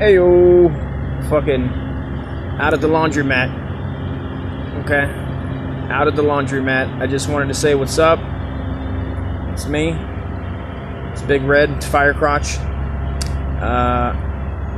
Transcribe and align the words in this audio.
Hey 0.00 0.14
yo, 0.14 0.70
fucking 1.28 1.68
out 2.58 2.72
of 2.72 2.80
the 2.80 2.88
laundromat. 2.88 3.50
Okay, 4.82 5.04
out 5.92 6.08
of 6.08 6.16
the 6.16 6.22
laundromat. 6.22 7.02
I 7.02 7.06
just 7.06 7.28
wanted 7.28 7.48
to 7.48 7.54
say 7.54 7.74
what's 7.74 7.98
up. 7.98 8.18
It's 9.52 9.66
me. 9.66 9.90
It's 11.12 11.20
Big 11.20 11.42
Red 11.42 11.68
it's 11.72 11.86
Fire 11.86 12.14
Crotch. 12.14 12.56
Uh, 13.60 14.14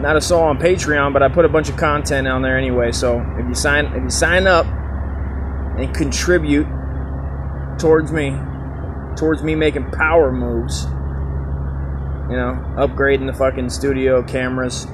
not 0.01 0.17
a 0.17 0.21
soul 0.21 0.43
on 0.43 0.59
Patreon, 0.59 1.13
but 1.13 1.23
I 1.23 1.29
put 1.29 1.45
a 1.45 1.49
bunch 1.49 1.69
of 1.69 1.77
content 1.77 2.27
on 2.27 2.43
there 2.43 2.59
anyway. 2.59 2.91
So 2.91 3.25
if 3.39 3.47
you 3.47 3.55
sign, 3.55 3.87
if 3.95 4.03
you 4.03 4.11
sign 4.11 4.49
up 4.49 4.67
and 4.67 5.95
contribute 5.95 6.67
towards 7.79 8.11
me, 8.11 8.37
towards 9.15 9.45
me 9.45 9.55
making 9.55 9.89
power 9.93 10.33
moves, 10.33 10.83
you 12.29 12.37
know, 12.37 12.61
upgrading 12.77 13.29
the 13.29 13.39
fucking 13.39 13.71
studio 13.71 14.21
cameras 14.25 14.89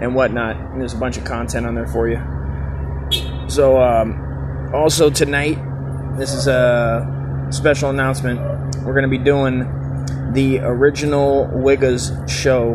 and 0.00 0.14
whatnot. 0.14 0.56
And 0.56 0.80
there's 0.80 0.94
a 0.94 0.98
bunch 0.98 1.16
of 1.16 1.24
content 1.24 1.66
on 1.66 1.74
there 1.74 1.86
for 1.86 2.08
you. 2.08 2.20
So, 3.48 3.80
um, 3.80 4.70
also 4.74 5.10
tonight, 5.10 5.58
this 6.16 6.32
is 6.32 6.46
a 6.46 7.46
special 7.50 7.90
announcement. 7.90 8.40
We're 8.84 8.94
going 8.94 9.02
to 9.02 9.08
be 9.08 9.18
doing 9.18 9.60
the 10.32 10.60
original 10.60 11.46
Wiggas 11.52 12.28
show 12.28 12.74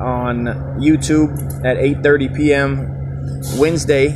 on 0.00 0.46
YouTube 0.80 1.64
at 1.64 1.76
8:30 1.76 2.36
p.m. 2.36 3.58
Wednesday 3.58 4.08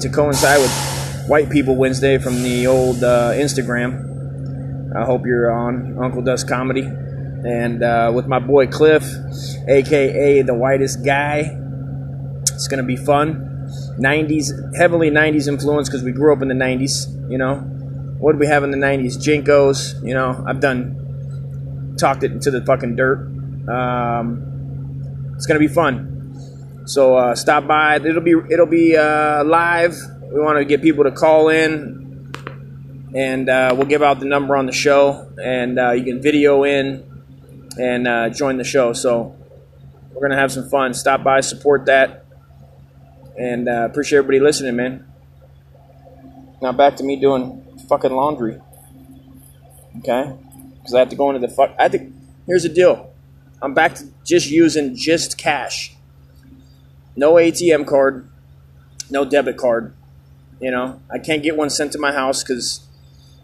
to 0.00 0.08
coincide 0.08 0.60
with 0.60 1.28
White 1.28 1.50
People 1.50 1.76
Wednesday 1.76 2.18
from 2.18 2.42
the 2.42 2.66
old 2.66 3.02
uh, 3.02 3.32
Instagram. 3.32 4.94
I 4.94 5.04
hope 5.04 5.26
you're 5.26 5.50
on 5.50 5.98
Uncle 5.98 6.22
Dust 6.22 6.48
Comedy 6.48 6.82
and 7.44 7.82
uh, 7.82 8.10
with 8.14 8.26
my 8.26 8.38
boy 8.38 8.66
Cliff, 8.66 9.04
aka 9.68 10.42
the 10.42 10.54
whitest 10.54 11.04
guy. 11.04 11.50
It's 12.52 12.68
gonna 12.68 12.82
be 12.82 12.96
fun. 12.96 13.50
90s, 13.98 14.76
heavily 14.76 15.10
90s 15.10 15.48
influence 15.48 15.88
because 15.88 16.02
we 16.02 16.12
grew 16.12 16.32
up 16.32 16.42
in 16.42 16.48
the 16.48 16.54
90s. 16.54 17.30
You 17.30 17.38
know, 17.38 17.56
what 18.18 18.32
did 18.32 18.40
we 18.40 18.46
have 18.46 18.64
in 18.64 18.70
the 18.70 18.76
90s? 18.76 19.16
JNCOs. 19.16 20.06
You 20.06 20.14
know, 20.14 20.44
I've 20.46 20.60
done 20.60 21.96
talked 21.98 22.22
it 22.22 22.32
into 22.32 22.50
the 22.50 22.64
fucking 22.64 22.96
dirt. 22.96 23.18
Um, 23.68 25.32
it's 25.36 25.46
gonna 25.46 25.60
be 25.60 25.68
fun. 25.68 26.14
So 26.86 27.16
uh, 27.16 27.34
stop 27.34 27.66
by. 27.66 27.96
It'll 27.96 28.20
be 28.20 28.34
it'll 28.50 28.66
be 28.66 28.96
uh, 28.96 29.44
live. 29.44 29.96
We 30.32 30.40
want 30.40 30.58
to 30.58 30.64
get 30.64 30.82
people 30.82 31.04
to 31.04 31.12
call 31.12 31.48
in, 31.48 32.32
and 33.14 33.48
uh, 33.48 33.74
we'll 33.76 33.86
give 33.86 34.02
out 34.02 34.20
the 34.20 34.26
number 34.26 34.56
on 34.56 34.66
the 34.66 34.72
show, 34.72 35.32
and 35.42 35.78
uh, 35.78 35.92
you 35.92 36.04
can 36.04 36.20
video 36.20 36.64
in 36.64 37.13
and 37.78 38.06
uh, 38.06 38.28
join 38.30 38.56
the 38.56 38.64
show. 38.64 38.92
So 38.92 39.36
we're 40.12 40.22
gonna 40.22 40.40
have 40.40 40.52
some 40.52 40.68
fun. 40.68 40.94
Stop 40.94 41.22
by, 41.22 41.40
support 41.40 41.86
that, 41.86 42.24
and 43.38 43.68
uh, 43.68 43.88
appreciate 43.90 44.18
everybody 44.18 44.40
listening, 44.40 44.76
man. 44.76 45.06
Now 46.62 46.72
back 46.72 46.96
to 46.96 47.04
me 47.04 47.16
doing 47.16 47.62
fucking 47.88 48.12
laundry. 48.12 48.60
Okay, 49.98 50.32
because 50.78 50.94
I 50.94 51.00
have 51.00 51.08
to 51.10 51.16
go 51.16 51.30
into 51.30 51.46
the 51.46 51.52
fuck. 51.52 51.74
I 51.78 51.88
to. 51.88 52.12
Here's 52.46 52.62
the 52.62 52.68
deal. 52.68 53.10
I'm 53.62 53.74
back 53.74 53.94
to 53.96 54.04
just 54.24 54.50
using 54.50 54.94
just 54.94 55.38
cash. 55.38 55.96
No 57.16 57.34
ATM 57.34 57.86
card, 57.86 58.28
no 59.10 59.24
debit 59.24 59.56
card. 59.56 59.94
You 60.60 60.70
know, 60.70 61.00
I 61.10 61.18
can't 61.18 61.42
get 61.42 61.56
one 61.56 61.70
sent 61.70 61.92
to 61.92 61.98
my 61.98 62.12
house 62.12 62.42
because 62.42 62.86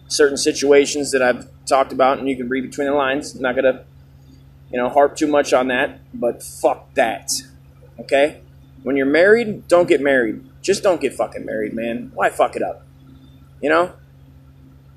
certain 0.09 0.37
situations 0.37 1.13
that 1.13 1.23
I've 1.23 1.49
talked 1.67 1.93
about, 1.93 2.19
and 2.19 2.29
you 2.29 2.37
can 2.37 2.49
read 2.49 2.63
between 2.63 2.89
the 2.89 2.95
lines. 2.95 3.35
I'm 3.35 3.43
not 3.43 3.57
gonna 3.57 3.85
you 4.73 4.79
know, 4.79 4.89
harp 4.89 5.17
too 5.17 5.27
much 5.27 5.53
on 5.53 5.69
that, 5.69 6.01
but 6.15 6.43
fuck 6.43 6.95
that. 6.95 7.31
Okay? 7.99 8.41
When 8.83 8.97
you're 8.97 9.07
married, 9.07 9.69
don't 9.69 9.89
get 9.89 10.01
married. 10.01 10.45
Just 10.63 10.83
don't 10.83 11.01
get 11.01 11.15
fucking 11.15 11.45
married, 11.45 11.75
man. 11.75 12.13
Why 12.15 12.31
fuck 12.31 12.57
it 12.57 12.63
up? 12.63 12.87
You 13.61 13.69
know? 13.69 13.93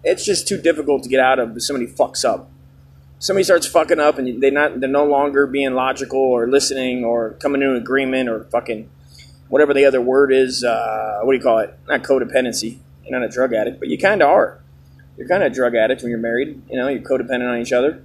It's 0.03 0.25
just 0.25 0.47
too 0.47 0.57
difficult 0.57 1.03
to 1.03 1.09
get 1.09 1.19
out 1.19 1.39
of 1.39 1.55
if 1.55 1.63
somebody 1.63 1.87
fucks 1.87 2.25
up. 2.25 2.49
Somebody 3.19 3.45
starts 3.45 3.65
fucking 3.65 3.99
up 3.99 4.17
and 4.17 4.41
they 4.41 4.51
not 4.51 4.81
they're 4.81 4.89
no 4.89 5.05
longer 5.05 5.47
being 5.47 5.73
logical 5.75 6.19
or 6.19 6.45
listening 6.49 7.05
or 7.05 7.31
coming 7.35 7.61
to 7.61 7.71
an 7.71 7.77
agreement 7.77 8.27
or 8.27 8.43
fucking 8.45 8.89
whatever 9.47 9.73
the 9.73 9.85
other 9.85 10.01
word 10.01 10.33
is, 10.33 10.63
uh, 10.63 11.19
what 11.21 11.31
do 11.31 11.37
you 11.37 11.43
call 11.43 11.59
it? 11.59 11.77
Not 11.87 12.03
codependency. 12.03 12.79
You're 13.05 13.17
not 13.17 13.25
a 13.25 13.31
drug 13.31 13.53
addict, 13.53 13.79
but 13.79 13.87
you 13.87 13.97
kinda 13.97 14.25
are. 14.25 14.59
You're 15.17 15.27
kinda 15.27 15.45
a 15.45 15.49
drug 15.49 15.75
addict 15.75 16.01
when 16.01 16.09
you're 16.09 16.19
married. 16.19 16.61
You 16.69 16.77
know, 16.77 16.89
you're 16.89 17.01
codependent 17.01 17.49
on 17.49 17.61
each 17.61 17.71
other. 17.71 18.03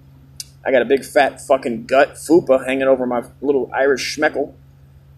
I 0.64 0.70
got 0.70 0.82
a 0.82 0.84
big 0.84 1.04
fat 1.04 1.40
fucking 1.40 1.86
gut 1.86 2.14
fupa 2.14 2.66
hanging 2.66 2.88
over 2.88 3.06
my 3.06 3.24
little 3.40 3.70
Irish 3.72 4.16
schmeckle. 4.16 4.54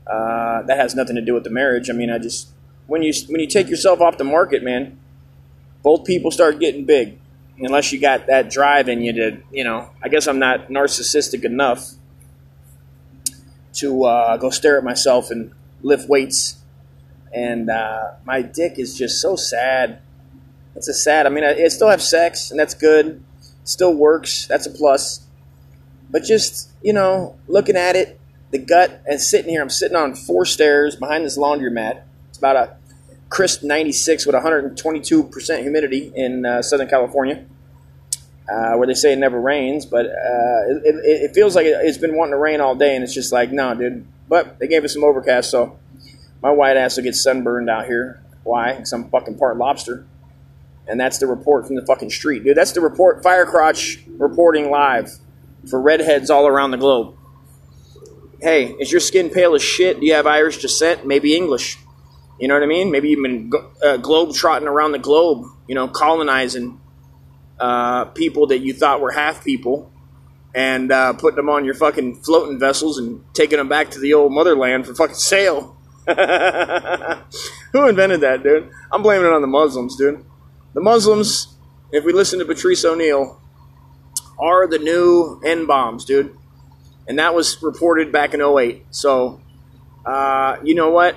Uh, 0.06 0.62
that 0.62 0.76
has 0.76 0.94
nothing 0.94 1.16
to 1.16 1.22
do 1.22 1.34
with 1.34 1.44
the 1.44 1.50
marriage. 1.50 1.88
I 1.90 1.92
mean, 1.92 2.10
I 2.10 2.18
just 2.18 2.50
when 2.86 3.02
you 3.02 3.12
when 3.28 3.40
you 3.40 3.46
take 3.46 3.68
yourself 3.68 4.00
off 4.00 4.18
the 4.18 4.24
market, 4.24 4.62
man, 4.62 4.98
both 5.82 6.04
people 6.04 6.30
start 6.30 6.58
getting 6.58 6.84
big. 6.84 7.18
Unless 7.58 7.92
you 7.92 8.00
got 8.00 8.26
that 8.26 8.50
drive 8.50 8.88
in 8.88 9.02
you 9.02 9.12
to, 9.12 9.42
you 9.52 9.64
know, 9.64 9.90
I 10.02 10.08
guess 10.08 10.26
I'm 10.26 10.38
not 10.38 10.68
narcissistic 10.68 11.44
enough 11.44 11.90
to 13.74 14.04
uh, 14.04 14.36
go 14.38 14.50
stare 14.50 14.78
at 14.78 14.84
myself 14.84 15.30
and 15.30 15.52
lift 15.82 16.08
weights. 16.08 16.56
And 17.32 17.70
uh, 17.70 18.12
my 18.24 18.42
dick 18.42 18.78
is 18.78 18.96
just 18.96 19.20
so 19.20 19.36
sad. 19.36 20.00
It's 20.74 20.88
a 20.88 20.94
sad. 20.94 21.26
I 21.26 21.28
mean, 21.28 21.44
I, 21.44 21.64
I 21.64 21.68
still 21.68 21.88
have 21.88 22.02
sex, 22.02 22.50
and 22.50 22.58
that's 22.58 22.74
good. 22.74 23.22
Still 23.64 23.94
works. 23.94 24.46
That's 24.46 24.66
a 24.66 24.70
plus. 24.70 25.26
But 26.10 26.24
just, 26.24 26.70
you 26.82 26.92
know, 26.92 27.38
looking 27.46 27.76
at 27.76 27.96
it, 27.96 28.20
the 28.50 28.58
gut, 28.58 29.02
and 29.06 29.20
sitting 29.20 29.50
here, 29.50 29.62
I'm 29.62 29.70
sitting 29.70 29.96
on 29.96 30.14
four 30.14 30.44
stairs 30.44 30.96
behind 30.96 31.24
this 31.24 31.38
laundromat. 31.38 32.02
It's 32.28 32.38
about 32.38 32.56
a 32.56 32.76
crisp 33.28 33.62
96 33.62 34.26
with 34.26 34.34
122% 34.34 35.62
humidity 35.62 36.12
in 36.14 36.44
uh, 36.44 36.62
Southern 36.62 36.88
California, 36.88 37.44
uh, 38.52 38.74
where 38.74 38.88
they 38.88 38.94
say 38.94 39.12
it 39.12 39.18
never 39.18 39.40
rains. 39.40 39.86
But 39.86 40.06
uh, 40.06 40.10
it, 40.68 40.82
it, 40.84 41.22
it, 41.22 41.34
feels 41.34 41.54
like 41.54 41.66
it's 41.66 41.98
been 41.98 42.16
wanting 42.16 42.32
to 42.32 42.38
rain 42.38 42.60
all 42.60 42.74
day, 42.74 42.94
and 42.94 43.04
it's 43.04 43.14
just 43.14 43.32
like, 43.32 43.52
no, 43.52 43.74
dude. 43.74 44.04
But 44.28 44.58
they 44.58 44.66
gave 44.66 44.84
us 44.84 44.92
some 44.92 45.04
overcast, 45.04 45.50
so 45.50 45.78
my 46.42 46.50
white 46.50 46.76
ass 46.76 46.96
will 46.96 47.04
get 47.04 47.14
sunburned 47.14 47.70
out 47.70 47.86
here. 47.86 48.22
Why? 48.42 48.74
Because 48.74 48.92
I'm 48.92 49.08
fucking 49.10 49.38
part 49.38 49.56
lobster. 49.58 50.06
And 50.88 50.98
that's 50.98 51.18
the 51.18 51.26
report 51.28 51.66
from 51.68 51.76
the 51.76 51.86
fucking 51.86 52.10
street, 52.10 52.42
dude. 52.42 52.56
That's 52.56 52.72
the 52.72 52.80
report. 52.80 53.22
Fire 53.22 53.46
Crotch 53.46 54.02
reporting 54.18 54.70
live 54.70 55.12
for 55.68 55.80
redheads 55.80 56.30
all 56.30 56.46
around 56.46 56.70
the 56.70 56.76
globe. 56.76 57.16
Hey, 58.40 58.72
is 58.80 58.90
your 58.90 59.00
skin 59.00 59.28
pale 59.30 59.54
as 59.54 59.62
shit? 59.62 60.00
Do 60.00 60.06
you 60.06 60.14
have 60.14 60.26
Irish 60.26 60.58
descent? 60.58 61.06
Maybe 61.06 61.36
English. 61.36 61.76
You 62.38 62.48
know 62.48 62.54
what 62.54 62.62
I 62.62 62.66
mean? 62.66 62.90
Maybe 62.90 63.10
you've 63.10 63.22
been 63.22 63.52
uh, 63.84 63.98
globe 63.98 64.34
trotting 64.34 64.66
around 64.66 64.92
the 64.92 64.98
globe, 64.98 65.44
you 65.68 65.74
know, 65.74 65.88
colonizing 65.88 66.80
uh, 67.58 68.06
people 68.06 68.46
that 68.46 68.60
you 68.60 68.72
thought 68.72 69.02
were 69.02 69.10
half 69.10 69.44
people 69.44 69.92
and 70.54 70.90
uh, 70.90 71.12
putting 71.12 71.36
them 71.36 71.48
on 71.48 71.64
your 71.64 71.74
fucking 71.74 72.22
floating 72.22 72.58
vessels 72.58 72.98
and 72.98 73.22
taking 73.34 73.58
them 73.58 73.68
back 73.68 73.90
to 73.90 74.00
the 74.00 74.14
old 74.14 74.32
motherland 74.32 74.86
for 74.86 74.94
fucking 74.94 75.14
sale. 75.14 75.76
Who 76.06 76.14
invented 77.86 78.22
that, 78.22 78.40
dude? 78.42 78.70
I'm 78.90 79.02
blaming 79.02 79.26
it 79.26 79.32
on 79.32 79.42
the 79.42 79.46
Muslims, 79.46 79.96
dude. 79.96 80.24
The 80.72 80.80
Muslims, 80.80 81.56
if 81.92 82.04
we 82.04 82.12
listen 82.12 82.38
to 82.38 82.44
Patrice 82.44 82.84
O'Neal, 82.84 83.39
are 84.40 84.66
the 84.66 84.78
new 84.78 85.40
N 85.44 85.66
bombs, 85.66 86.04
dude. 86.04 86.36
And 87.06 87.18
that 87.18 87.34
was 87.34 87.62
reported 87.62 88.12
back 88.12 88.34
in 88.34 88.40
08. 88.40 88.84
So, 88.90 89.40
uh, 90.06 90.56
you 90.62 90.74
know 90.74 90.90
what? 90.90 91.16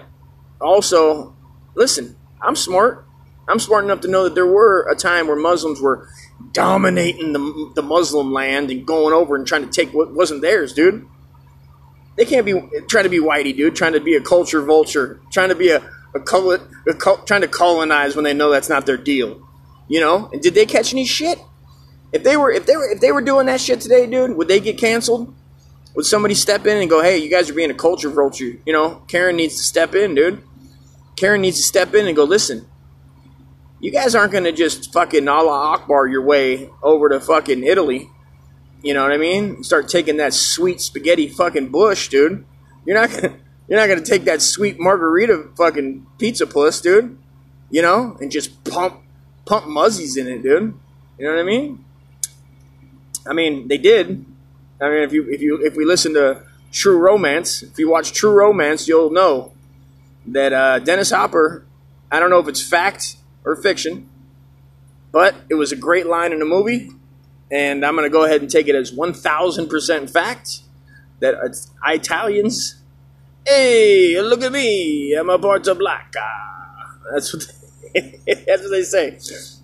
Also, 0.60 1.36
listen, 1.76 2.16
I'm 2.42 2.56
smart. 2.56 3.06
I'm 3.48 3.60
smart 3.60 3.84
enough 3.84 4.02
to 4.02 4.08
know 4.08 4.24
that 4.24 4.36
there 4.36 4.48
were 4.48 4.88
a 4.90 4.96
time 4.96 5.28
where 5.28 5.36
Muslims 5.36 5.82
were 5.82 6.08
dominating 6.52 7.34
the, 7.34 7.72
the 7.76 7.82
Muslim 7.82 8.32
land 8.32 8.72
and 8.72 8.86
going 8.86 9.14
over 9.14 9.36
and 9.36 9.46
trying 9.46 9.64
to 9.64 9.70
take 9.70 9.94
what 9.94 10.14
wasn't 10.14 10.42
theirs, 10.42 10.74
dude. 10.74 11.08
They 12.16 12.26
can't 12.26 12.46
be 12.46 12.54
trying 12.88 13.04
to 13.04 13.10
be 13.10 13.20
whitey, 13.20 13.56
dude, 13.56 13.76
trying 13.76 13.94
to 13.94 14.00
be 14.00 14.16
a 14.16 14.22
culture 14.22 14.62
vulture, 14.62 15.20
trying 15.32 15.50
to 15.50 15.56
be 15.56 15.70
a, 15.70 15.82
a, 16.14 16.20
col- 16.20 16.52
a 16.52 16.60
trying 17.26 17.42
to 17.42 17.48
colonize 17.48 18.16
when 18.16 18.24
they 18.24 18.34
know 18.34 18.50
that's 18.50 18.70
not 18.70 18.86
their 18.86 18.98
deal. 18.98 19.48
You 19.88 20.00
know? 20.00 20.30
And 20.32 20.42
did 20.42 20.54
they 20.54 20.66
catch 20.66 20.94
any 20.94 21.06
shit? 21.06 21.40
If 22.14 22.24
they 22.24 22.38
were 22.38 22.52
if 22.52 22.66
they 22.66 22.78
were 22.78 22.90
if 22.90 23.02
they 23.02 23.12
were 23.12 23.22
doing 23.22 23.48
that 23.48 23.60
shit 23.60 23.82
today, 23.82 24.06
dude, 24.06 24.38
would 24.38 24.48
they 24.48 24.60
get 24.60 24.78
canceled? 24.78 25.34
Would 25.96 26.06
somebody 26.06 26.36
step 26.36 26.66
in 26.66 26.78
and 26.78 26.90
go, 26.90 27.02
"Hey, 27.02 27.18
you 27.18 27.30
guys 27.30 27.50
are 27.50 27.54
being 27.54 27.72
a 27.72 27.76
culture 27.76 28.10
vulture"? 28.10 28.58
You 28.66 28.74
know, 28.74 29.02
Karen 29.08 29.36
needs 29.36 29.58
to 29.58 29.64
step 29.64 29.96
in, 29.96 30.16
dude. 30.16 30.42
Karen 31.16 31.42
needs 31.42 31.58
to 31.58 31.64
step 31.64 31.94
in 31.94 32.08
and 32.08 32.16
go, 32.16 32.24
"Listen, 32.24 32.68
you 33.84 33.92
guys 33.92 34.16
aren't 34.16 34.32
going 34.32 34.46
to 34.46 34.54
just 34.54 34.94
fucking 34.94 35.28
Allah 35.28 35.74
Akbar 35.74 36.08
your 36.08 36.22
way 36.22 36.70
over 36.82 37.10
to 37.10 37.20
fucking 37.20 37.66
Italy. 37.66 38.10
You 38.82 38.94
know 38.94 39.04
what 39.04 39.12
I 39.12 39.18
mean? 39.18 39.62
Start 39.62 39.90
taking 39.90 40.16
that 40.18 40.34
sweet 40.34 40.80
spaghetti 40.80 41.28
fucking 41.28 41.68
bush, 41.68 42.08
dude. 42.08 42.46
You're 42.86 42.96
not 42.96 43.12
gonna 43.12 43.36
you're 43.68 43.80
not 43.80 43.88
gonna 43.88 44.02
take 44.02 44.24
that 44.24 44.42
sweet 44.42 44.80
margarita 44.80 45.50
fucking 45.58 46.08
pizza 46.18 46.48
puss, 46.48 46.80
dude. 46.80 47.18
You 47.70 47.82
know, 47.82 48.16
and 48.22 48.32
just 48.32 48.64
pump 48.64 49.02
pump 49.46 49.68
muzzies 49.68 50.16
in 50.16 50.28
it, 50.28 50.44
dude. 50.44 50.80
You 51.18 51.26
know 51.26 51.34
what 51.34 51.42
I 51.42 51.44
mean? 51.44 51.84
I 53.26 53.34
mean, 53.34 53.68
they 53.68 53.78
did. 53.78 54.26
I 54.82 54.90
mean, 54.90 55.04
if 55.04 55.14
you 55.14 55.30
if 55.30 55.42
you 55.42 55.66
if 55.66 55.76
we 55.76 55.86
listen 55.86 56.14
to 56.16 56.44
True 56.74 56.98
Romance. 56.98 57.62
If 57.62 57.78
you 57.78 57.90
watch 57.90 58.12
True 58.12 58.32
Romance, 58.32 58.88
you'll 58.88 59.12
know 59.12 59.54
that 60.26 60.52
uh, 60.52 60.80
Dennis 60.80 61.12
Hopper. 61.12 61.66
I 62.12 62.20
don't 62.20 62.32
know 62.32 62.40
if 62.40 62.48
it's 62.48 62.68
fact 62.68 63.16
or 63.46 63.56
fiction, 63.56 64.10
but 65.12 65.36
it 65.50 65.54
was 65.54 65.72
a 65.72 65.76
great 65.76 66.08
line 66.08 66.34
in 66.34 66.40
the 66.40 66.46
movie, 66.46 66.90
and 67.52 67.86
I'm 67.86 67.96
going 67.96 68.06
to 68.06 68.10
go 68.10 68.26
ahead 68.26 68.42
and 68.42 68.50
take 68.50 68.68
it 68.68 68.76
as 68.76 68.92
1,000% 68.92 70.10
fact 70.10 70.62
that 71.20 71.36
Italians. 71.86 72.76
Hey, 73.46 74.20
look 74.22 74.42
at 74.42 74.52
me! 74.52 75.14
I'm 75.14 75.30
a 75.30 75.38
Porta 75.38 75.76
Blanca. 75.76 76.28
That's 77.14 77.34
what. 77.34 77.44
They, 77.94 78.20
that's 78.48 78.64
what 78.64 78.72
they 78.72 78.84
say. 78.84 79.12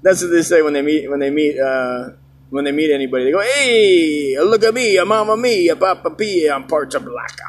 That's 0.04 0.22
what 0.22 0.30
they 0.32 0.44
say 0.44 0.62
when 0.62 0.74
they 0.74 0.84
meet 0.84 1.10
when 1.10 1.20
they 1.20 1.32
meet 1.32 1.58
uh, 1.60 2.10
when 2.50 2.66
they 2.66 2.72
meet 2.72 2.92
anybody. 2.92 3.26
They 3.26 3.32
go, 3.32 3.42
"Hey, 3.42 4.38
look 4.40 4.64
at 4.64 4.74
me! 4.74 4.98
A 4.98 5.06
mama 5.06 5.38
me, 5.38 5.70
a 5.70 5.76
papa 5.76 6.10
pia, 6.12 6.54
I'm 6.54 6.68
part 6.68 6.94
of 6.96 7.06
Blanca, 7.06 7.44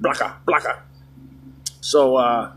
Blanca, 0.00 0.36
Blanca." 0.44 0.82
So, 1.80 2.16
uh, 2.16 2.52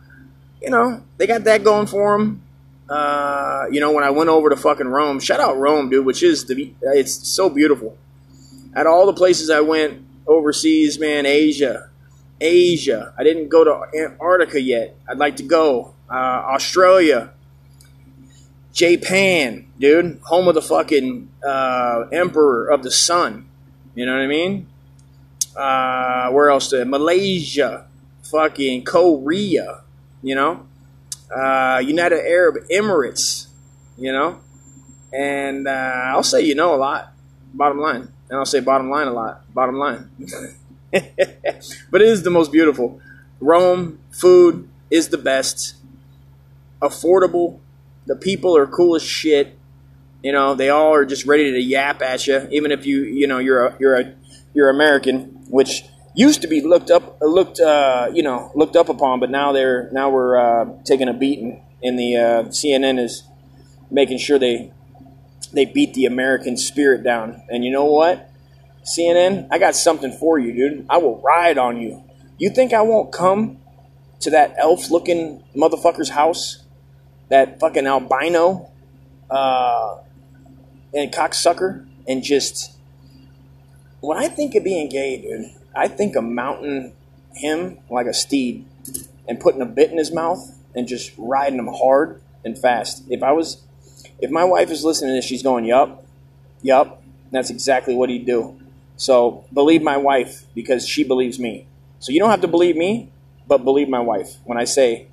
you 0.61 0.69
know, 0.69 1.03
they 1.17 1.27
got 1.27 1.43
that 1.45 1.63
going 1.63 1.87
for 1.87 2.17
them. 2.17 2.41
Uh, 2.89 3.65
you 3.71 3.79
know, 3.79 3.91
when 3.91 4.03
I 4.03 4.09
went 4.09 4.29
over 4.29 4.49
to 4.49 4.57
fucking 4.57 4.87
Rome, 4.87 5.19
shout 5.19 5.39
out 5.39 5.57
Rome, 5.57 5.89
dude, 5.89 6.05
which 6.05 6.23
is 6.23 6.45
the 6.45 6.73
it's 6.81 7.27
so 7.27 7.49
beautiful. 7.49 7.97
At 8.75 8.87
all 8.87 9.05
the 9.05 9.13
places 9.13 9.49
I 9.49 9.61
went 9.61 10.05
overseas, 10.27 10.99
man, 10.99 11.25
Asia, 11.25 11.89
Asia. 12.39 13.13
I 13.17 13.23
didn't 13.23 13.49
go 13.49 13.63
to 13.63 13.97
Antarctica 13.97 14.59
yet. 14.59 14.97
I'd 15.07 15.17
like 15.17 15.37
to 15.37 15.43
go. 15.43 15.93
Uh, 16.09 16.13
Australia, 16.13 17.31
Japan, 18.73 19.67
dude, 19.79 20.19
home 20.23 20.47
of 20.47 20.55
the 20.55 20.61
fucking 20.61 21.29
uh, 21.45 22.05
Emperor 22.11 22.67
of 22.67 22.83
the 22.83 22.91
Sun. 22.91 23.47
You 23.95 24.05
know 24.05 24.13
what 24.13 24.21
I 24.21 24.27
mean? 24.27 24.67
Uh, 25.55 26.29
where 26.31 26.49
else? 26.49 26.69
To, 26.69 26.85
Malaysia, 26.85 27.85
fucking 28.23 28.85
Korea. 28.85 29.81
You 30.23 30.35
know, 30.35 30.67
uh, 31.35 31.81
United 31.85 32.19
Arab 32.25 32.67
Emirates. 32.71 33.47
You 33.97 34.13
know, 34.13 34.39
and 35.13 35.67
uh, 35.67 36.11
I'll 36.13 36.23
say 36.23 36.41
you 36.41 36.55
know 36.55 36.73
a 36.73 36.77
lot. 36.77 37.13
Bottom 37.53 37.79
line, 37.79 38.07
and 38.29 38.39
I'll 38.39 38.45
say 38.45 38.61
bottom 38.61 38.89
line 38.89 39.07
a 39.07 39.13
lot. 39.13 39.43
Bottom 39.53 39.77
line. 39.77 40.09
but 40.91 42.01
it 42.01 42.07
is 42.07 42.23
the 42.23 42.29
most 42.29 42.51
beautiful. 42.51 43.01
Rome, 43.41 43.99
food 44.11 44.69
is 44.89 45.09
the 45.09 45.17
best. 45.17 45.75
Affordable. 46.81 47.59
The 48.11 48.17
people 48.17 48.57
are 48.57 48.67
cool 48.67 48.97
as 48.97 49.03
shit. 49.03 49.57
You 50.21 50.33
know, 50.33 50.53
they 50.53 50.67
all 50.67 50.93
are 50.93 51.05
just 51.05 51.25
ready 51.25 51.49
to 51.49 51.61
yap 51.61 52.01
at 52.01 52.27
you, 52.27 52.45
even 52.51 52.73
if 52.73 52.85
you, 52.85 53.03
you 53.03 53.25
know, 53.25 53.37
you're 53.37 53.67
a, 53.67 53.77
you're 53.79 53.95
a, 53.95 54.13
you're 54.53 54.69
American, 54.69 55.45
which 55.47 55.85
used 56.13 56.41
to 56.41 56.49
be 56.49 56.59
looked 56.59 56.91
up, 56.91 57.19
looked, 57.21 57.61
uh, 57.61 58.09
you 58.13 58.21
know, 58.21 58.51
looked 58.53 58.75
up 58.75 58.89
upon, 58.89 59.21
but 59.21 59.29
now 59.29 59.53
they're, 59.53 59.89
now 59.93 60.09
we're 60.09 60.35
uh, 60.37 60.65
taking 60.83 61.07
a 61.07 61.13
beating. 61.13 61.63
And 61.81 61.97
the 61.97 62.17
uh, 62.17 62.43
CNN 62.49 62.99
is 62.99 63.23
making 63.89 64.17
sure 64.17 64.37
they, 64.37 64.73
they 65.53 65.63
beat 65.63 65.93
the 65.93 66.03
American 66.03 66.57
spirit 66.57 67.01
down. 67.01 67.41
And 67.47 67.63
you 67.63 67.71
know 67.71 67.85
what? 67.85 68.29
CNN, 68.83 69.47
I 69.51 69.57
got 69.57 69.73
something 69.73 70.11
for 70.11 70.37
you, 70.37 70.51
dude. 70.51 70.85
I 70.89 70.97
will 70.97 71.21
ride 71.21 71.57
on 71.57 71.79
you. 71.79 72.03
You 72.37 72.49
think 72.49 72.73
I 72.73 72.81
won't 72.81 73.13
come 73.13 73.59
to 74.19 74.31
that 74.31 74.55
elf 74.57 74.91
looking 74.91 75.45
motherfucker's 75.55 76.09
house? 76.09 76.65
That 77.31 77.61
fucking 77.61 77.87
albino 77.87 78.69
uh, 79.29 79.99
and 80.93 81.11
cocksucker? 81.13 81.87
And 82.07 82.21
just. 82.21 82.77
When 84.01 84.17
I 84.17 84.27
think 84.27 84.53
of 84.55 84.65
being 84.65 84.89
gay, 84.89 85.21
dude, 85.21 85.51
I 85.73 85.87
think 85.87 86.17
of 86.17 86.25
mounting 86.25 86.93
him 87.33 87.77
like 87.89 88.05
a 88.05 88.13
steed 88.13 88.65
and 89.29 89.39
putting 89.39 89.61
a 89.61 89.65
bit 89.65 89.91
in 89.91 89.97
his 89.97 90.11
mouth 90.11 90.57
and 90.75 90.87
just 90.87 91.13
riding 91.17 91.57
him 91.57 91.67
hard 91.67 92.21
and 92.43 92.57
fast. 92.57 93.03
If 93.09 93.23
I 93.23 93.31
was. 93.31 93.63
If 94.19 94.29
my 94.29 94.43
wife 94.43 94.69
is 94.69 94.83
listening 94.83 95.11
to 95.11 95.15
this, 95.15 95.25
she's 95.25 95.41
going, 95.41 95.65
Yup, 95.65 96.05
yup. 96.61 97.01
That's 97.31 97.49
exactly 97.49 97.95
what 97.95 98.09
he'd 98.09 98.25
do. 98.25 98.59
So 98.97 99.45
believe 99.53 99.81
my 99.81 99.95
wife 99.95 100.43
because 100.53 100.85
she 100.85 101.05
believes 101.05 101.39
me. 101.39 101.65
So 101.99 102.11
you 102.11 102.19
don't 102.19 102.29
have 102.29 102.41
to 102.41 102.47
believe 102.47 102.75
me, 102.75 103.09
but 103.47 103.63
believe 103.63 103.87
my 103.87 104.01
wife 104.01 104.35
when 104.43 104.57
I 104.57 104.65
say, 104.65 105.07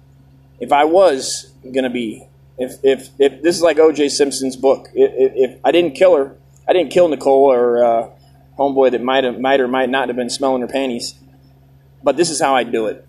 if 0.60 0.72
I 0.72 0.84
was 0.84 1.52
gonna 1.72 1.90
be, 1.90 2.26
if 2.58 2.76
if 2.82 3.10
if 3.19 3.43
this 3.43 3.56
is 3.56 3.62
like 3.62 3.78
O.J. 3.78 4.08
Simpson's 4.08 4.56
book, 4.56 4.88
if, 4.94 5.32
if 5.34 5.60
I 5.64 5.72
didn't 5.72 5.94
kill 5.94 6.16
her, 6.16 6.37
I 6.69 6.72
didn't 6.72 6.90
kill 6.90 7.08
Nicole 7.08 7.52
or 7.52 7.84
uh, 7.84 8.10
homeboy 8.58 8.93
that 8.93 9.02
might 9.02 9.25
have 9.25 9.38
might 9.38 9.60
or 9.60 9.69
might 9.69 9.90
not 9.90 10.08
have 10.08 10.16
been 10.16 10.31
smelling 10.31 10.62
her 10.62 10.69
panties, 10.69 11.14
but 12.02 12.16
this 12.16 12.31
is 12.31 12.40
how 12.40 12.55
I 12.55 12.64
do 12.64 12.87
it. 12.87 13.06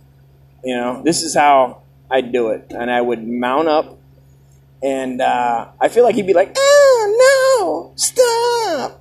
You 0.64 0.76
know, 0.76 1.02
this 1.04 1.24
is 1.24 1.36
how 1.36 1.84
I 2.12 2.22
do 2.22 2.50
it, 2.50 2.68
and 2.72 2.92
I 2.92 3.02
would 3.02 3.28
mount 3.28 3.68
up, 3.68 3.98
and 4.84 5.22
uh, 5.22 5.70
I 5.80 5.88
feel 5.88 6.04
like 6.04 6.16
he'd 6.16 6.28
be 6.28 6.34
like, 6.34 6.54
"Oh 6.58 7.92
no, 7.92 7.94
stop!" 7.96 9.00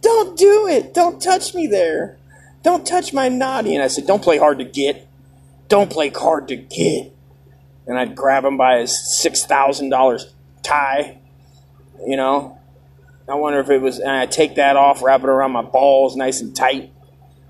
Don't 0.00 0.38
do 0.38 0.68
it. 0.68 0.94
Don't 0.94 1.20
touch 1.20 1.54
me 1.54 1.66
there. 1.66 2.18
Don't 2.62 2.86
touch 2.86 3.12
my 3.12 3.28
naughty. 3.28 3.74
And 3.74 3.82
I 3.82 3.88
said, 3.88 4.06
Don't 4.06 4.22
play 4.22 4.38
hard 4.38 4.58
to 4.58 4.64
get. 4.64 5.06
Don't 5.68 5.90
play 5.90 6.10
hard 6.10 6.48
to 6.48 6.56
get. 6.56 7.14
And 7.88 7.98
I'd 7.98 8.14
grab 8.14 8.44
him 8.44 8.56
by 8.56 8.78
his 8.78 8.92
$6,000 8.92 10.32
tie. 10.62 11.18
You 12.06 12.16
know, 12.16 12.58
I 13.28 13.34
wonder 13.34 13.58
if 13.60 13.68
it 13.70 13.82
was, 13.82 13.98
and 13.98 14.10
I'd 14.10 14.30
take 14.30 14.54
that 14.54 14.76
off, 14.76 15.02
wrap 15.02 15.22
it 15.22 15.28
around 15.28 15.52
my 15.52 15.62
balls 15.62 16.16
nice 16.16 16.40
and 16.40 16.54
tight. 16.54 16.92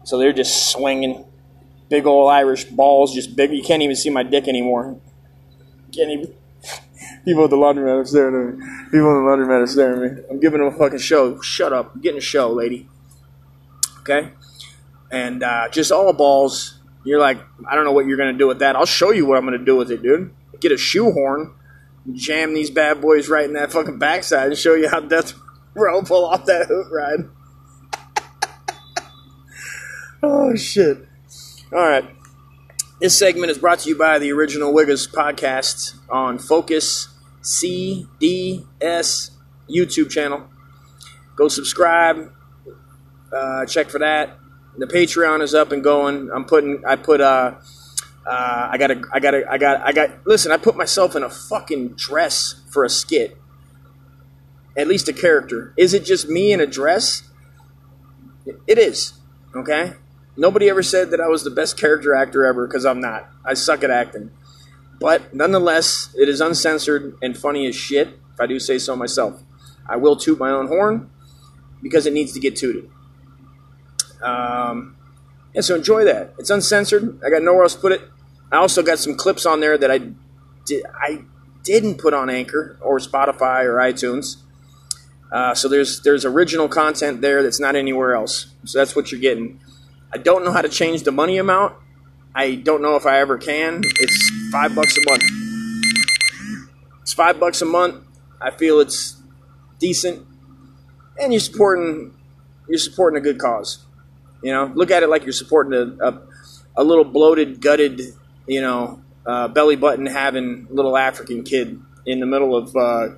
So 0.04 0.18
they're 0.18 0.32
just 0.32 0.72
swinging. 0.72 1.24
Big 1.88 2.06
old 2.06 2.30
Irish 2.30 2.64
balls, 2.64 3.14
just 3.14 3.36
big. 3.36 3.52
You 3.52 3.62
can't 3.62 3.82
even 3.82 3.96
see 3.96 4.10
my 4.10 4.22
dick 4.22 4.48
anymore. 4.48 4.98
Can't 5.92 6.10
even. 6.10 6.34
People 7.24 7.44
at 7.44 7.50
the 7.50 7.56
laundromat 7.56 8.00
are 8.00 8.04
staring 8.04 8.34
at 8.34 8.58
me. 8.58 8.66
People 8.86 9.10
in 9.10 9.24
the 9.24 9.30
laundromat 9.30 9.62
are 9.62 9.66
staring 9.66 10.10
at 10.10 10.16
me. 10.16 10.22
I'm 10.30 10.40
giving 10.40 10.60
them 10.60 10.72
a 10.74 10.76
fucking 10.76 10.98
show. 10.98 11.40
Shut 11.40 11.72
up. 11.72 11.94
I'm 11.94 12.00
getting 12.00 12.18
a 12.18 12.22
show, 12.22 12.50
lady. 12.50 12.88
Okay? 14.00 14.32
And 15.10 15.42
uh, 15.42 15.68
just 15.68 15.92
all 15.92 16.12
balls. 16.12 16.77
You're 17.08 17.20
like, 17.20 17.38
I 17.66 17.74
don't 17.74 17.84
know 17.84 17.92
what 17.92 18.06
you're 18.06 18.18
going 18.18 18.32
to 18.32 18.38
do 18.38 18.46
with 18.46 18.58
that. 18.58 18.76
I'll 18.76 18.84
show 18.84 19.12
you 19.12 19.24
what 19.24 19.38
I'm 19.38 19.46
going 19.46 19.58
to 19.58 19.64
do 19.64 19.76
with 19.76 19.90
it, 19.90 20.02
dude. 20.02 20.30
Get 20.60 20.72
a 20.72 20.76
shoehorn, 20.76 21.54
jam 22.12 22.52
these 22.52 22.70
bad 22.70 23.00
boys 23.00 23.30
right 23.30 23.46
in 23.46 23.54
that 23.54 23.72
fucking 23.72 23.98
backside, 23.98 24.48
and 24.48 24.58
show 24.58 24.74
you 24.74 24.88
how 24.90 25.00
Death 25.00 25.32
Row 25.74 26.02
pull 26.02 26.26
off 26.26 26.44
that 26.44 26.66
hook 26.66 26.88
ride. 26.92 27.30
oh, 30.22 30.54
shit. 30.54 30.98
All 31.72 31.88
right. 31.88 32.04
This 33.00 33.18
segment 33.18 33.50
is 33.50 33.56
brought 33.56 33.78
to 33.80 33.88
you 33.88 33.96
by 33.96 34.18
the 34.18 34.30
Original 34.32 34.74
Wiggers 34.74 35.10
podcast 35.10 35.94
on 36.10 36.38
Focus 36.38 37.08
CDS 37.42 39.30
YouTube 39.70 40.10
channel. 40.10 40.46
Go 41.36 41.48
subscribe. 41.48 42.32
Uh, 43.32 43.64
check 43.64 43.88
for 43.88 43.98
that. 44.00 44.36
The 44.78 44.86
Patreon 44.86 45.42
is 45.42 45.54
up 45.54 45.72
and 45.72 45.82
going. 45.82 46.30
I'm 46.32 46.44
putting. 46.44 46.82
I 46.86 46.96
put. 46.96 47.20
Uh, 47.20 47.56
uh, 48.24 48.68
I 48.70 48.78
gotta. 48.78 49.02
I 49.12 49.20
gotta. 49.20 49.44
I 49.50 49.58
got. 49.58 49.80
I 49.84 49.92
got. 49.92 50.26
Listen. 50.26 50.52
I 50.52 50.56
put 50.56 50.76
myself 50.76 51.16
in 51.16 51.24
a 51.24 51.30
fucking 51.30 51.90
dress 51.90 52.62
for 52.70 52.84
a 52.84 52.88
skit. 52.88 53.36
At 54.76 54.86
least 54.86 55.08
a 55.08 55.12
character. 55.12 55.74
Is 55.76 55.92
it 55.92 56.04
just 56.04 56.28
me 56.28 56.52
in 56.52 56.60
a 56.60 56.66
dress? 56.66 57.28
It 58.66 58.78
is. 58.78 59.14
Okay. 59.54 59.94
Nobody 60.36 60.70
ever 60.70 60.84
said 60.84 61.10
that 61.10 61.20
I 61.20 61.26
was 61.26 61.42
the 61.42 61.50
best 61.50 61.76
character 61.76 62.14
actor 62.14 62.46
ever 62.46 62.68
because 62.68 62.86
I'm 62.86 63.00
not. 63.00 63.28
I 63.44 63.54
suck 63.54 63.82
at 63.82 63.90
acting. 63.90 64.30
But 65.00 65.34
nonetheless, 65.34 66.14
it 66.16 66.28
is 66.28 66.40
uncensored 66.40 67.16
and 67.20 67.36
funny 67.36 67.66
as 67.66 67.74
shit, 67.74 68.08
if 68.34 68.40
I 68.40 68.46
do 68.46 68.60
say 68.60 68.78
so 68.78 68.94
myself. 68.94 69.42
I 69.88 69.96
will 69.96 70.14
toot 70.16 70.38
my 70.38 70.50
own 70.50 70.68
horn 70.68 71.10
because 71.82 72.06
it 72.06 72.12
needs 72.12 72.32
to 72.32 72.40
get 72.40 72.54
tooted. 72.54 72.88
Um, 74.22 74.96
and 75.54 75.64
so 75.64 75.74
enjoy 75.74 76.04
that. 76.04 76.34
It's 76.38 76.50
uncensored. 76.50 77.20
I 77.24 77.30
got 77.30 77.42
nowhere 77.42 77.62
else 77.62 77.74
to 77.74 77.80
put 77.80 77.92
it. 77.92 78.02
I 78.50 78.56
also 78.56 78.82
got 78.82 78.98
some 78.98 79.14
clips 79.14 79.44
on 79.46 79.60
there 79.60 79.76
that 79.76 79.90
I 79.90 80.00
did 80.64 80.84
I 80.94 81.24
didn't 81.64 81.98
put 81.98 82.14
on 82.14 82.30
Anchor 82.30 82.78
or 82.80 82.98
Spotify 82.98 83.64
or 83.64 83.76
iTunes. 83.76 84.36
Uh, 85.30 85.54
so 85.54 85.68
there's 85.68 86.00
there's 86.02 86.24
original 86.24 86.68
content 86.68 87.20
there 87.20 87.42
that's 87.42 87.60
not 87.60 87.76
anywhere 87.76 88.14
else. 88.14 88.54
So 88.64 88.78
that's 88.78 88.96
what 88.96 89.12
you're 89.12 89.20
getting. 89.20 89.60
I 90.12 90.18
don't 90.18 90.44
know 90.44 90.52
how 90.52 90.62
to 90.62 90.68
change 90.68 91.02
the 91.02 91.12
money 91.12 91.36
amount. 91.36 91.74
I 92.34 92.54
don't 92.54 92.80
know 92.80 92.96
if 92.96 93.04
I 93.04 93.18
ever 93.20 93.36
can. 93.36 93.82
It's 93.84 94.30
five 94.50 94.74
bucks 94.74 94.96
a 94.96 95.10
month. 95.10 95.24
It's 97.02 97.12
five 97.12 97.38
bucks 97.38 97.60
a 97.60 97.66
month. 97.66 98.04
I 98.40 98.50
feel 98.50 98.80
it's 98.80 99.20
decent, 99.78 100.26
and 101.20 101.32
you're 101.32 101.40
supporting 101.40 102.14
you're 102.68 102.78
supporting 102.78 103.18
a 103.18 103.22
good 103.22 103.38
cause. 103.38 103.84
You 104.42 104.52
know, 104.52 104.70
look 104.74 104.90
at 104.90 105.02
it 105.02 105.08
like 105.08 105.24
you're 105.24 105.32
supporting 105.32 105.72
a 105.72 106.08
a, 106.08 106.20
a 106.76 106.84
little 106.84 107.04
bloated, 107.04 107.60
gutted, 107.60 108.00
you 108.46 108.60
know, 108.60 109.02
uh, 109.26 109.48
belly 109.48 109.76
button 109.76 110.06
having 110.06 110.66
little 110.70 110.96
African 110.96 111.42
kid 111.42 111.80
in 112.06 112.20
the 112.20 112.26
middle 112.26 112.56
of 112.56 112.74
uh, 112.76 113.08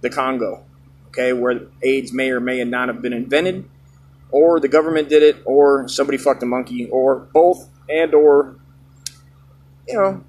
the 0.00 0.10
Congo. 0.10 0.64
Okay, 1.08 1.32
where 1.32 1.68
AIDS 1.82 2.12
may 2.12 2.30
or 2.30 2.40
may 2.40 2.62
not 2.64 2.88
have 2.88 3.00
been 3.00 3.12
invented 3.12 3.68
or 4.34 4.58
the 4.58 4.66
government 4.66 5.08
did 5.08 5.22
it, 5.22 5.36
or 5.44 5.86
somebody 5.86 6.18
fucked 6.18 6.42
a 6.42 6.46
monkey, 6.46 6.88
or 6.90 7.20
both, 7.32 7.68
and 7.88 8.12
or 8.14 8.56
you 9.86 9.94
know, 9.94 10.24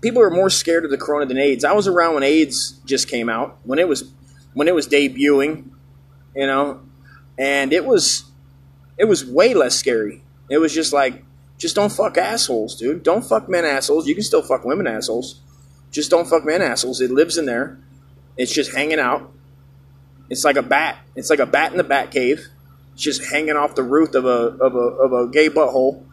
people 0.00 0.22
are 0.22 0.30
more 0.30 0.48
scared 0.48 0.86
of 0.86 0.90
the 0.90 0.96
corona 0.96 1.26
than 1.26 1.36
AIDS. 1.36 1.64
I 1.64 1.72
was 1.72 1.86
around 1.86 2.14
when 2.14 2.22
AIDS 2.22 2.80
just 2.86 3.06
came 3.06 3.28
out, 3.28 3.58
when 3.64 3.78
it 3.78 3.86
was 3.86 4.10
when 4.54 4.68
it 4.68 4.74
was 4.74 4.88
debuting, 4.88 5.68
you 6.34 6.46
know, 6.46 6.80
and 7.36 7.74
it 7.74 7.84
was 7.84 8.24
it 8.98 9.06
was 9.06 9.24
way 9.24 9.54
less 9.54 9.76
scary. 9.76 10.22
It 10.50 10.58
was 10.58 10.74
just 10.74 10.92
like 10.92 11.24
just 11.58 11.74
don't 11.74 11.90
fuck 11.90 12.16
assholes, 12.16 12.76
dude. 12.76 13.02
Don't 13.02 13.24
fuck 13.24 13.48
men 13.48 13.64
assholes. 13.64 14.06
You 14.06 14.14
can 14.14 14.22
still 14.22 14.42
fuck 14.42 14.64
women 14.64 14.86
assholes. 14.86 15.40
Just 15.90 16.10
don't 16.10 16.28
fuck 16.28 16.44
men 16.44 16.62
assholes. 16.62 17.00
It 17.00 17.10
lives 17.10 17.36
in 17.36 17.46
there. 17.46 17.78
It's 18.36 18.52
just 18.52 18.74
hanging 18.74 19.00
out. 19.00 19.32
It's 20.30 20.44
like 20.44 20.56
a 20.56 20.62
bat. 20.62 20.98
It's 21.16 21.30
like 21.30 21.40
a 21.40 21.46
bat 21.46 21.72
in 21.72 21.78
the 21.78 21.84
bat 21.84 22.10
cave. 22.10 22.46
It's 22.94 23.02
just 23.02 23.24
hanging 23.30 23.56
off 23.56 23.74
the 23.74 23.82
roof 23.82 24.14
of 24.14 24.24
a 24.24 24.56
of 24.60 24.74
a 24.74 24.78
of 24.78 25.12
a 25.12 25.30
gay 25.30 25.48
butthole. 25.48 26.04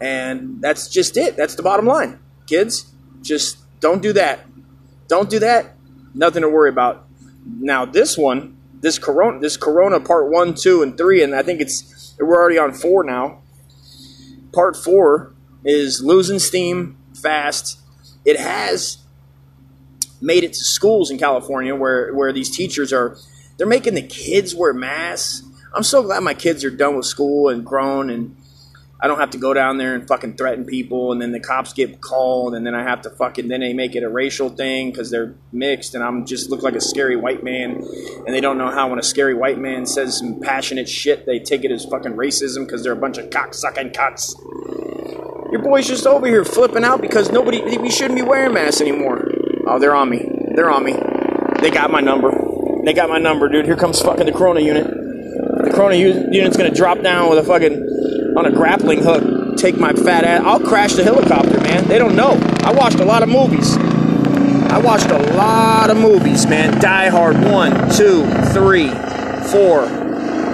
And 0.00 0.60
that's 0.60 0.88
just 0.88 1.16
it. 1.16 1.36
That's 1.36 1.54
the 1.54 1.62
bottom 1.62 1.86
line. 1.86 2.18
Kids, 2.46 2.92
just 3.22 3.58
don't 3.80 4.02
do 4.02 4.12
that. 4.14 4.40
Don't 5.08 5.30
do 5.30 5.38
that. 5.38 5.74
Nothing 6.14 6.42
to 6.42 6.48
worry 6.48 6.70
about. 6.70 7.06
Now 7.60 7.84
this 7.84 8.18
one, 8.18 8.56
this 8.80 8.98
corona 8.98 9.38
this 9.38 9.56
corona 9.56 10.00
part 10.00 10.30
1, 10.30 10.54
2 10.54 10.82
and 10.82 10.98
3 10.98 11.22
and 11.22 11.34
I 11.34 11.42
think 11.42 11.60
it's 11.60 11.95
we're 12.18 12.36
already 12.36 12.58
on 12.58 12.72
4 12.72 13.04
now. 13.04 13.42
Part 14.52 14.76
4 14.76 15.34
is 15.64 16.02
losing 16.02 16.38
steam 16.38 16.96
fast. 17.14 17.78
It 18.24 18.38
has 18.38 18.98
made 20.20 20.44
it 20.44 20.52
to 20.54 20.64
schools 20.64 21.10
in 21.10 21.18
California 21.18 21.74
where, 21.74 22.14
where 22.14 22.32
these 22.32 22.54
teachers 22.54 22.92
are 22.92 23.16
they're 23.56 23.66
making 23.66 23.94
the 23.94 24.02
kids 24.02 24.54
wear 24.54 24.74
masks. 24.74 25.42
I'm 25.74 25.82
so 25.82 26.02
glad 26.02 26.22
my 26.22 26.34
kids 26.34 26.64
are 26.64 26.70
done 26.70 26.96
with 26.96 27.06
school 27.06 27.48
and 27.48 27.64
grown 27.64 28.10
and 28.10 28.36
I 28.98 29.08
don't 29.08 29.18
have 29.18 29.30
to 29.30 29.38
go 29.38 29.52
down 29.52 29.76
there 29.76 29.94
and 29.94 30.08
fucking 30.08 30.36
threaten 30.36 30.64
people 30.64 31.12
and 31.12 31.20
then 31.20 31.32
the 31.32 31.40
cops 31.40 31.74
get 31.74 32.00
called 32.00 32.54
and 32.54 32.66
then 32.66 32.74
I 32.74 32.82
have 32.82 33.02
to 33.02 33.10
fucking 33.10 33.48
then 33.48 33.60
they 33.60 33.74
make 33.74 33.94
it 33.94 34.02
a 34.02 34.08
racial 34.08 34.48
thing 34.48 34.90
because 34.90 35.10
they're 35.10 35.34
mixed 35.52 35.94
and 35.94 36.02
I'm 36.02 36.24
just 36.24 36.48
look 36.48 36.62
like 36.62 36.74
a 36.74 36.80
scary 36.80 37.16
white 37.16 37.44
man 37.44 37.82
and 38.26 38.34
they 38.34 38.40
don't 38.40 38.56
know 38.56 38.70
how 38.70 38.88
when 38.88 38.98
a 38.98 39.02
scary 39.02 39.34
white 39.34 39.58
man 39.58 39.84
says 39.84 40.18
some 40.18 40.40
passionate 40.40 40.88
shit 40.88 41.26
they 41.26 41.38
take 41.38 41.64
it 41.64 41.70
as 41.70 41.84
fucking 41.84 42.12
racism 42.12 42.64
because 42.64 42.82
they're 42.82 42.92
a 42.92 42.96
bunch 42.96 43.18
of 43.18 43.28
cocksucking 43.28 43.94
cocks. 43.94 44.34
Your 45.52 45.62
boy's 45.62 45.86
just 45.86 46.06
over 46.06 46.26
here 46.26 46.44
flipping 46.44 46.82
out 46.82 47.02
because 47.02 47.30
nobody 47.30 47.60
we 47.78 47.90
shouldn't 47.90 48.16
be 48.16 48.22
wearing 48.22 48.54
masks 48.54 48.80
anymore. 48.80 49.30
Oh, 49.66 49.78
they're 49.78 49.94
on 49.94 50.08
me. 50.08 50.26
They're 50.54 50.70
on 50.70 50.84
me. 50.84 50.94
They 51.60 51.70
got 51.70 51.90
my 51.90 52.00
number. 52.00 52.32
They 52.84 52.92
got 52.92 53.08
my 53.08 53.18
number, 53.18 53.48
dude. 53.48 53.66
Here 53.66 53.76
comes 53.76 54.00
fucking 54.00 54.26
the 54.26 54.32
Corona 54.32 54.60
unit. 54.60 54.86
The 54.86 55.70
Corona 55.74 55.96
unit's 55.96 56.56
gonna 56.56 56.74
drop 56.74 57.00
down 57.02 57.28
with 57.30 57.38
a 57.38 57.44
fucking 57.44 57.95
on 58.36 58.46
a 58.46 58.52
grappling 58.52 59.02
hook. 59.02 59.56
Take 59.56 59.78
my 59.78 59.92
fat 59.92 60.24
ass. 60.24 60.42
I'll 60.44 60.60
crash 60.60 60.92
the 60.92 61.02
helicopter, 61.02 61.58
man. 61.60 61.88
They 61.88 61.98
don't 61.98 62.14
know. 62.14 62.38
I 62.62 62.72
watched 62.72 63.00
a 63.00 63.04
lot 63.04 63.22
of 63.22 63.28
movies. 63.28 63.76
I 63.76 64.78
watched 64.78 65.10
a 65.10 65.18
lot 65.34 65.88
of 65.88 65.96
movies, 65.96 66.46
man. 66.46 66.78
Die 66.78 67.08
Hard 67.08 67.36
one, 67.42 67.72
two, 67.90 68.26
three, 68.52 68.88
four, 69.50 69.86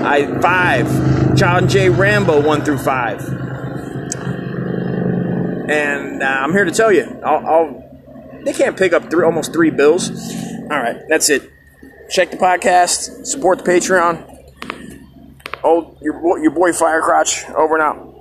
I 0.04 0.38
five. 0.40 1.36
John 1.36 1.68
J. 1.68 1.88
Rambo 1.88 2.40
one 2.46 2.64
through 2.64 2.78
five. 2.78 3.20
And 5.68 6.22
uh, 6.22 6.26
I'm 6.26 6.52
here 6.52 6.64
to 6.64 6.70
tell 6.70 6.92
you, 6.92 7.04
I'll, 7.24 7.46
I'll 7.46 7.82
they 8.44 8.52
can't 8.52 8.76
pick 8.76 8.92
up 8.92 9.10
three, 9.10 9.24
almost 9.24 9.52
three 9.52 9.70
bills. 9.70 10.10
All 10.70 10.80
right, 10.80 11.00
that's 11.08 11.30
it. 11.30 11.50
Check 12.10 12.30
the 12.30 12.36
podcast, 12.36 13.26
support 13.26 13.64
the 13.64 13.64
Patreon. 13.64 14.31
Oh, 15.64 15.97
your 16.00 16.38
your 16.40 16.50
boy 16.52 16.73
Firecrotch 16.73 17.50
over 17.54 17.75
and 17.76 17.83
out. 17.83 18.12